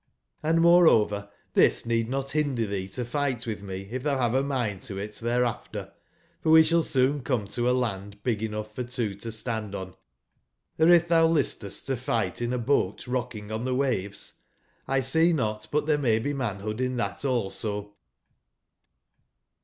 [0.43, 4.41] Hnd moreover tbis need not binder tbee to figbt witb me if tbou bave a
[4.41, 5.93] mind to it thereafter;
[6.41, 9.93] for we sball soon come to a land big enough for two to stand on.
[10.79, 14.33] Or if thou lis test to fight in a boat rocking on the waves,
[14.89, 17.93] Isec not but there may be manhood in tbat also.